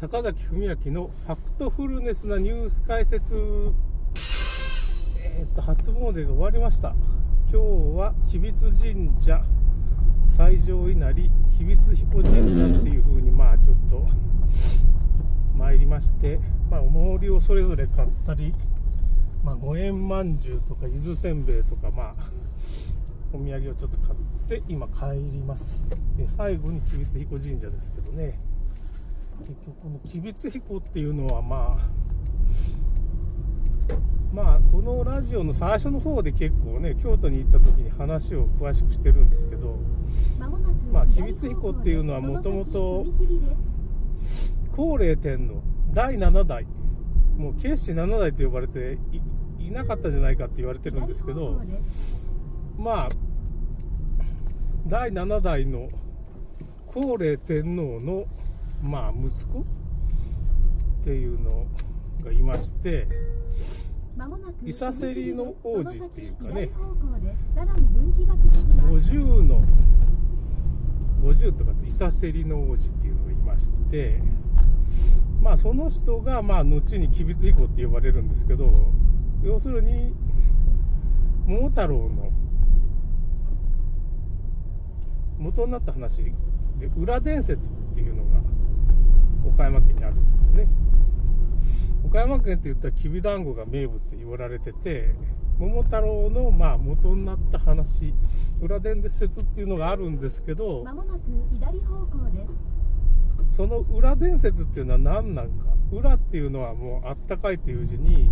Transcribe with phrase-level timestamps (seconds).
[0.00, 3.34] 坂崎文明のファクトフルネスなニュース解説。
[3.34, 6.94] えー、っと初詣が終わりました。
[7.52, 9.42] 今日は吉備津神社。
[10.26, 14.06] 最上稲荷吉備津彦神社っていう風にまあちょっと
[15.58, 16.40] 参りまして
[16.70, 18.54] まあお守りをそれぞれ買ったり
[19.44, 22.14] まあ五円まんじゅうとかゆずせんべいとかまあ
[23.34, 25.90] お土産をちょっと買って今帰ります。
[26.16, 28.38] で最後に吉備津彦神社ですけどね。
[29.40, 31.78] 結局この吉備津彦っていうのはまあ
[34.32, 39.76] まあこのラジオの最初の方で結構ね京都に行った時に話を詳しくしてるんですけど
[40.92, 43.04] まあ吉備津彦っていうのはもともと
[44.72, 46.66] 高麗天皇第7代
[47.36, 48.98] もう慶子7代と呼ばれて
[49.58, 51.60] いなかったんじゃないかって言われてるんですけど
[52.78, 53.08] まあ
[54.86, 55.88] 第7代の
[56.86, 58.26] 高麗天皇の
[58.82, 59.64] まあ息子っ
[61.04, 61.66] ていうの
[62.24, 63.06] がいまして
[64.64, 66.70] イサセリの王子っていうかね
[68.88, 69.60] 50の
[71.22, 74.20] 50とかってイサセリの王子っていうのがいまして
[75.40, 78.70] まあその人がまあ後に吉備津彦って呼ばれるんですけど
[79.42, 80.14] 要するに
[81.46, 82.30] 桃太郎の
[85.38, 86.24] 元になった話
[86.78, 88.40] で裏伝説っていうのが
[89.46, 90.66] 岡山県にあるんですよね。
[92.04, 95.14] 岡山県って言ったらきびだんごが名物で言われてて
[95.58, 98.14] 桃太郎のまあ元になった話
[98.60, 100.84] 裏伝説っていうのがあるんですけど
[103.50, 105.66] その裏伝説っていうのは何なんか？
[105.92, 108.30] 裏っていうのはもうあったかいっていう字に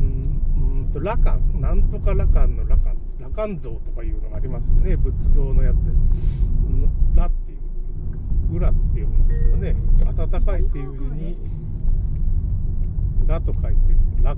[0.00, 1.38] うんうんと羅漢。
[1.60, 2.94] なんとか羅漢の羅漢。
[3.20, 4.96] 羅漢像とかいうのがありますよね。
[4.96, 5.92] 仏像のやつで
[7.14, 7.43] 「羅」っていう
[8.52, 9.76] 裏って読むんですけどね。
[10.16, 11.36] 暖かいっていう字に
[13.26, 14.36] 「羅」と書いて「羅」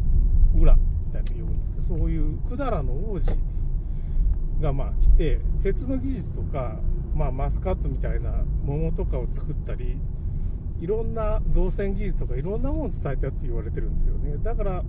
[0.59, 3.39] 裏みたいな読むんですけどそういう百済の王子
[4.61, 6.79] がまあ来て鉄の技術とか、
[7.14, 8.33] まあ、マスカットみたいな
[8.64, 9.98] 桃とかを作ったり
[10.80, 14.36] いろんな造船技術とかいろんなものを伝えたって言われてるんですよね。
[14.42, 14.85] だから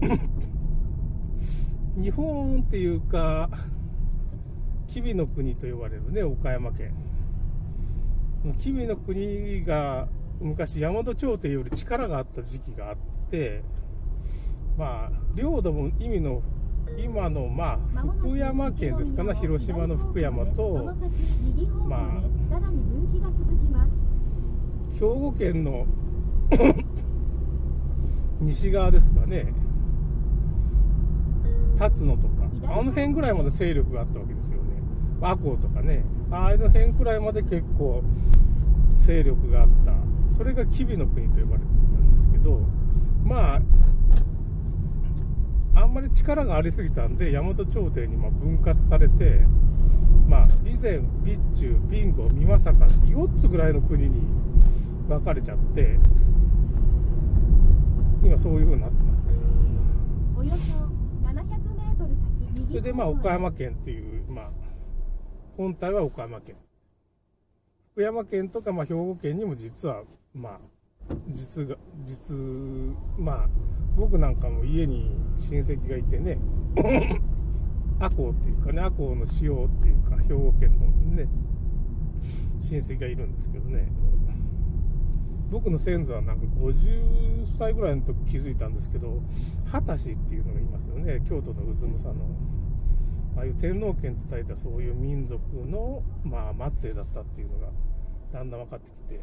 [1.96, 3.50] 日本っていうか
[4.86, 6.94] 吉備の国と呼ばれるね岡山県。
[8.44, 10.08] 吉備の国が
[10.40, 12.96] 昔大和朝廷より力があった時期があっ
[13.30, 13.62] て
[14.76, 16.42] まあ領土も意味の
[16.98, 17.78] 今のまあ
[18.18, 20.94] 福山県ですかね広島の福山と
[21.88, 22.20] まあ
[24.94, 25.86] 兵庫県の
[28.40, 29.52] 西側ですかね。
[31.76, 32.44] 辰野とか
[32.74, 34.71] あの辺ぐらいまで勢力があったわけですよね。
[35.22, 38.02] 赤穂とかねああの辺くらいまで結構
[38.96, 39.92] 勢力があった
[40.28, 42.60] それが吉備の国と呼ばれてたんですけど
[43.24, 43.60] まあ
[45.74, 49.40] あんまり力がありすぎたんで大和朝廷にま分割されて
[50.28, 54.22] まあ備前備中備後美作って4つぐらいの国に
[55.08, 55.98] 分かれちゃって
[58.22, 59.32] 今そういう風になってますね。
[60.36, 60.78] およそ
[62.68, 64.61] それでまあ岡山県っていうまあ
[65.56, 66.56] 本体は岡山県。
[67.92, 70.02] 福山県とかまあ兵庫県にも実は
[70.34, 70.58] まあ
[71.28, 72.36] 実が実
[73.18, 73.48] まあ
[73.96, 76.38] 僕なんかも家に親戚がいてね。
[78.00, 81.28] 赤穂っていうかね赤穂の塩っていうか兵庫県のね
[82.60, 83.92] 親戚がいるんですけどね。
[85.50, 89.20] 僕の先祖はなんか50歳ぐらいの時気づいたんですけど
[89.66, 91.20] 二十歳っていうのがいますよね。
[91.28, 92.24] 京都の渦政の。
[93.36, 97.68] ああいう天皇家に伝えたそういう民族の、まあ、末裔だったっていうのが
[98.32, 99.20] だんだん分かってきて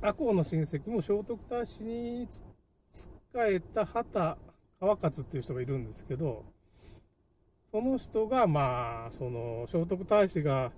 [0.00, 2.42] 赤穂の親戚も聖徳太子に仕
[3.36, 4.38] えた畑
[4.80, 6.44] 川勝っていう人がいるんですけど
[7.70, 10.72] その人がまあその聖徳太子が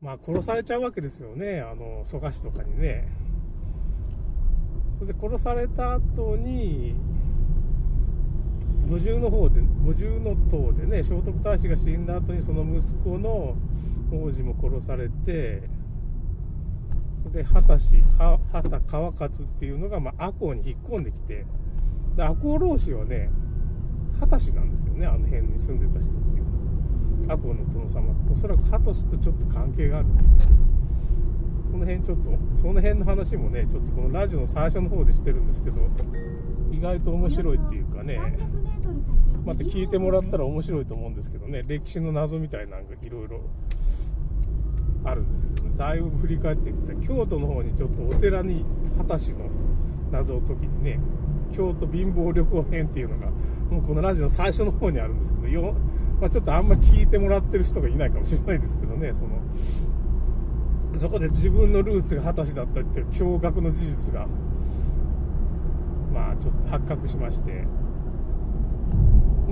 [0.00, 3.08] まあ殺されちゃうわけですよねあの蘇我氏とかにね。
[5.02, 6.94] それで殺された後に
[8.92, 13.56] 五重の方で五重の塔でね聖徳太子が死んだ後にその息子の
[14.12, 15.62] 王子も殺されて
[17.32, 18.02] で畑氏
[18.52, 21.46] 畑川勝っていうのが、まあ、赤穂に引っ込んできて
[22.16, 23.30] で赤穂浪士はね
[24.20, 26.62] 畑氏なんですよねあの辺に住んでた人っていうのは。
[27.28, 28.14] 赤穂の殿様。
[28.30, 30.71] おそらく畑氏とちょっと関係があるんですけど。
[31.72, 35.76] この辺ちょっとその辺の話もねちょっとこのラジオの最初の方でしてるんですけど
[36.70, 38.20] 意外と面白いっていうかね
[39.46, 43.40] また聞いてもらったら面白いと思うんですけどね歴史の謎みたいなんかいろいろ
[45.04, 48.64] あるんですけどねだいぶ振り返ってみたら京都の方にちょっとお寺に
[48.98, 49.48] 果たしの
[50.10, 51.00] 謎を解きにね
[51.52, 53.26] 京都貧乏旅行編っていうのが
[53.70, 55.74] もうこのラジオの最初の方にあるんですけどよ、
[56.20, 59.30] まあ、ちょっとあんま聞いてもらってる人がいないかもしれないですけどねその
[60.98, 64.26] そこで自分のルーツが果たしだったっていう驚愕の事実が
[66.12, 67.64] まあちょっと発覚しまして。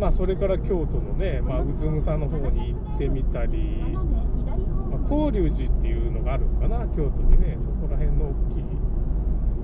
[0.00, 3.58] まあそれから京都のね、まあ、宇都さんの方に行ってみたり、
[3.92, 7.56] まあ、法隆寺っていうのがあるのかな京都にね。
[7.58, 8.64] そこら辺の大きい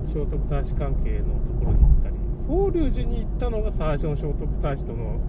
[0.05, 2.15] 聖徳太子関係のところに行ったり。
[2.47, 5.19] 法隆寺に行ったのが最初の聖徳太子との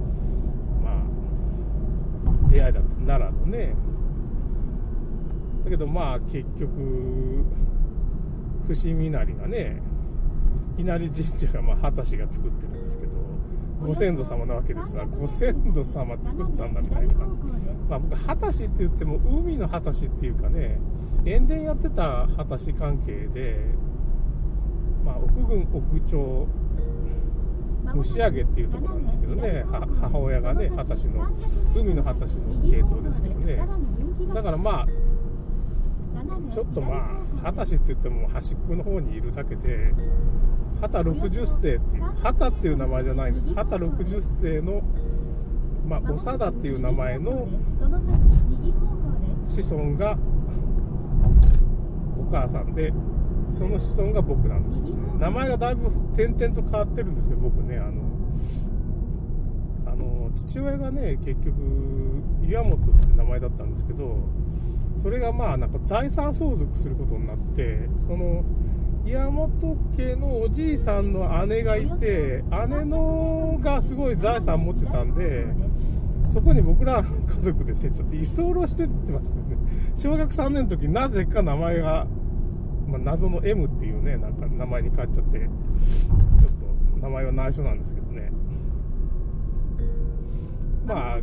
[0.84, 3.74] まあ出会いだった奈良のね
[5.68, 7.44] だけどまあ結局
[8.66, 9.82] 伏見稲荷がね
[10.78, 13.12] 稲荷神社がまあ二十歳が作ってるんですけど
[13.80, 20.78] ご先祖様なわけですがご先祖様作ったんだみたいなまあ僕二十歳って言っても海の二十歳っていうかね
[21.26, 23.60] 塩田やってた二十歳関係で
[25.04, 26.48] まあ奥郡奥町
[27.94, 29.64] 虫上げっていうとこなんですけどね
[30.00, 31.28] 母親がね二十歳の
[31.76, 33.62] 海の二十歳の系統ですけどね。
[34.34, 34.86] だからまあ
[36.50, 37.10] ちょっとま
[37.44, 39.92] あ二十歳って言っても端っこの方にいるだけで
[40.80, 43.52] 畑60世っていう畑っていう名前じゃないんです。
[43.54, 44.82] 畑60世の
[45.86, 47.48] まあ長田っていう名前の
[49.46, 50.18] 子孫が
[52.16, 52.92] お母さんで
[53.50, 54.82] その子孫が僕なんです。
[54.82, 57.78] けど、ね、名前がだいぶ点々と変わってるんですよ僕ね。
[57.78, 58.02] あの
[59.86, 61.54] あの父親がね結局
[62.42, 64.16] 岩本って名前だったんですけど
[65.02, 68.44] それがまあなんか財産相続することになってその
[69.04, 75.46] 岩本家のおじいさんの姉がいて姉のがすごい財産持ってたんで
[76.30, 79.56] そこに僕ら家族でねちょっと居候してってましたね。
[79.96, 82.06] 小学3年の時なぜか名前が、
[82.86, 85.48] まあ、謎の M っていうねなんか名前に変わっちゃってちょっ
[86.92, 88.30] と名前は内緒なんですけどね。
[90.84, 91.18] まあ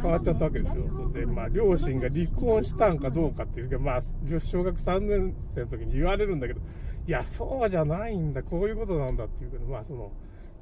[0.00, 0.84] 変わっちゃったわけですよ。
[0.92, 6.60] それで、まあ、両親が離婚したんかどうかっていうか、まあ、小学3年生の時に言われるんだけど、
[7.06, 10.12] いや、そうじゃないんだ、こういうことなんだっていうけど、まあ、その、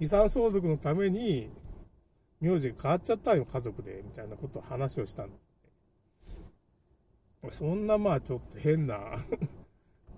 [0.01, 1.51] 遺産相続のために、
[2.41, 5.37] 名字が変わっちゃったよ、家族で、みたいなことを話をしたんで
[7.51, 7.59] す。
[7.59, 9.17] そんな、まあ、ちょっと変な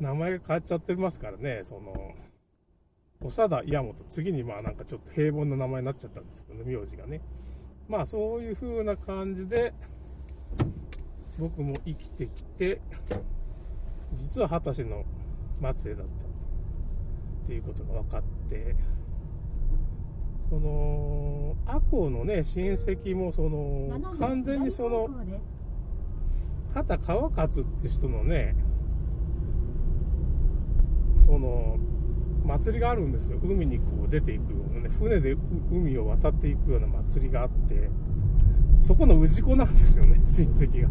[0.01, 2.15] 名前が変わっちゃってますからね、その、
[3.31, 7.21] 長田岩本、次にまあなんかちょっと平凡な名前になっちゃったんですけどね、名字がね。
[7.89, 9.73] まあそういう風な感じで
[11.39, 12.81] 僕も生きてきて
[14.13, 15.05] 実は二十歳の
[15.75, 16.25] 末裔だった
[17.45, 18.75] っていうことが分かって
[20.49, 25.09] その赤穂のね親戚もその完全にその
[26.75, 28.55] 畑川勝って人のね
[31.19, 31.79] その
[32.44, 33.38] 祭りがあるんですよ。
[33.43, 34.88] 海にこう出ていくようなね。
[34.88, 35.37] 船で
[35.70, 37.91] 海を渡っていくような祭りがあって。
[38.79, 40.20] そこの氏子なんですよね。
[40.26, 40.88] 親戚が。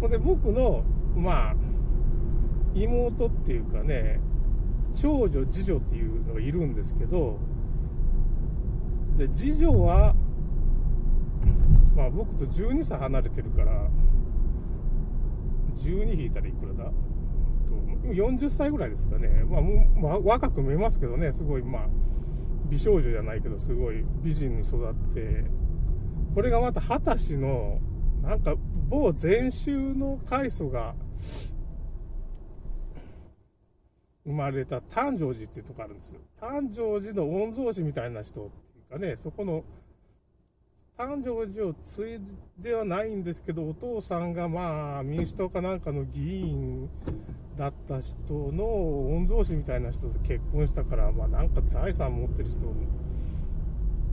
[0.00, 0.84] ほんで僕の
[1.16, 1.56] まあ
[2.74, 4.20] 妹っていうかね
[4.94, 7.38] 長女次女っていうのがいるんですけど
[9.16, 10.14] で次女は
[11.96, 13.88] まあ僕と12歳離れてるから
[15.74, 16.92] 12引いたらいくらだ？
[17.66, 17.74] と
[18.12, 19.44] 40歳ぐらいですかね。
[19.44, 21.88] まあ、まあ、若く見えますけどね、すごい、まあ、
[22.68, 25.44] 美少女じゃないけど、すごい美人に育って、
[26.34, 27.78] これがまた二十歳の、
[28.22, 28.54] なんか、
[28.88, 30.94] 某禅宗の開祖が、
[34.24, 36.20] 生まれた誕生寺っていうとこあるんですよ。
[36.40, 39.64] 誕生寺の御曹司みたいな人っていうかね、そこの、
[40.98, 42.20] 誕生寺を継
[42.58, 46.88] いではないんですけど、お父さんがまあ民主党かなんかの議員
[47.56, 52.66] だった人の御曹司みたいな人と結婚したから、まあなんか財産持ってる人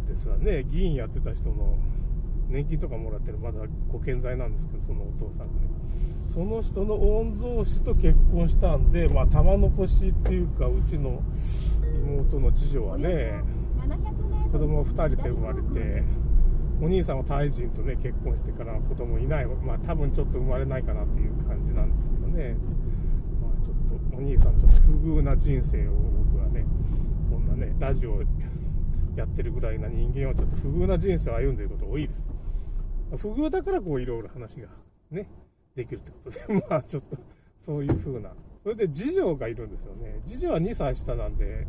[0.07, 1.77] ですわね、議員やってた人の
[2.47, 3.59] 年金とかもらってるまだ
[3.89, 5.51] ご健在なんですけど、そのお父さんね。
[6.27, 11.21] その人の御曹司と結婚したんで、まあ玉残しっていうか、うちの
[12.05, 13.43] 妹の次女はね、
[14.51, 16.03] 子供2人で生まれて、
[16.81, 22.55] お兄さんはタイ人とね、結婚してから子供いない、まあ多分ちょっと生まれないかなっていう感じなんですけどね。
[23.93, 26.65] ちょっとお兄さんちょっと不遇な人生を僕はね
[27.29, 28.23] こんなねラジオ
[29.15, 32.31] やってるぐらいな人間はちょっと不遇な人生を歩んでること多いです。
[33.17, 34.69] 不遇だからこういろいろ話が
[35.11, 35.29] ね
[35.75, 36.37] できるってことで。
[36.69, 37.17] まあちょっと
[37.59, 38.31] そういう風な。
[38.63, 40.19] それで次女がいるんですよね。
[40.25, 41.67] 次女は2歳下なんで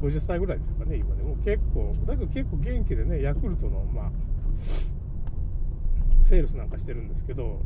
[0.00, 1.24] 50歳ぐらいですかね今ね。
[1.24, 4.12] もう結構だけど結構元気でねヤクルトのまあ
[6.22, 7.60] セールスなんかしてるんですけど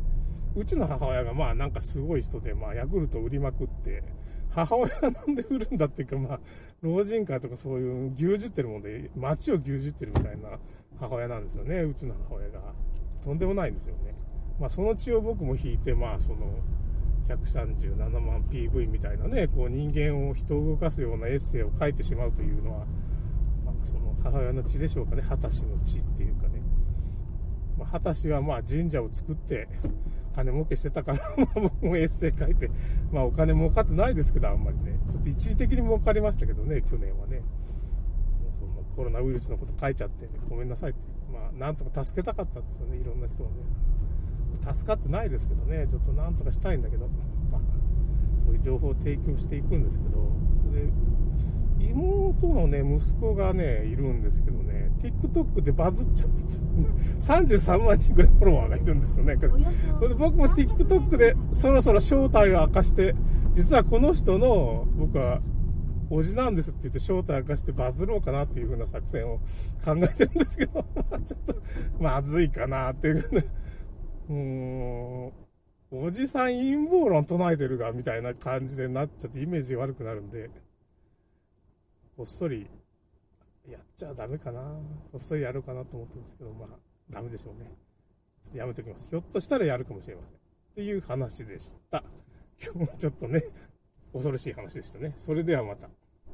[0.57, 4.03] うちの母親がまあなんかすごい人で、まあヤクルト売りまくって、
[4.49, 6.39] 母親がなんで売るんだっていうか、まあ、
[6.81, 10.49] 老人会とかそういう牛耳ってるもんで、街を牛耳ってるみたいな
[10.99, 12.59] 母親なんですよね、うちの母親が。
[13.23, 14.15] とんでもないんですよね。
[14.59, 16.51] まあその血を僕も引いて、まあその、
[17.27, 22.85] 137万 PV みたいなね、こう人間を人を動かすようなエッセイを書いてしまうというのは、
[23.63, 26.61] まあ、その母親の血でしょうかね、果たしの血っていうかね。
[27.77, 29.67] まあ、果たしはまあ神社を作って
[30.37, 32.69] 金儲けしてたから、まあ僕もエッセイ書いて、
[33.11, 34.99] まあお金儲かってないですけど、あんまりね。
[35.09, 37.41] ちょっと一時的に儲かりましたけどね、去年はね。
[38.53, 40.99] そのコロナウイルスのこと書いちゃって、ごめんなさいって。
[41.33, 43.53] まあなんとか助けたかったんですよね、いろんな人をね。
[44.73, 47.07] 助かってないですけどね、ちょっとなんとかしたいんだけど、
[47.51, 47.61] まあ、
[48.45, 50.91] そういう情報を提供していくんですけど、それで
[51.79, 56.43] 妹のね、息子がね、いるんですけどね、TikTok でバズっちゃって、
[57.19, 59.37] 33万人ぐらいフォロワーがいるんですよね。
[59.97, 63.15] それで僕も TikTok でそろそろ正体を明かして、
[63.53, 65.41] 実はこの人の、僕は、
[66.09, 69.39] おじなんですって言って正体明かしてバズろうかなっていう風な作戦を
[69.83, 70.85] 考えてるんですけど、
[71.25, 71.55] ちょっと、
[71.99, 73.43] まずいかなっていうね。
[74.29, 75.33] も
[75.91, 80.49] う、おじさん陰謀論唱えてるが、みたいな感じでなっちゃってイメージ悪くなるんで、
[82.15, 82.67] こっそり、
[83.69, 84.61] やっちゃダメかな。
[85.11, 86.69] こっそりやろうかなと思ってるんですけど、まあ、
[87.09, 87.71] ダメでしょうね。
[88.41, 89.09] ちょっとやめときます。
[89.09, 90.35] ひょっとしたらやるかもしれません。
[90.35, 90.39] っ
[90.75, 92.03] ていう話でした。
[92.61, 93.43] 今日もちょっとね、
[94.13, 95.13] 恐ろしい話でしたね。
[95.17, 95.89] それではまた。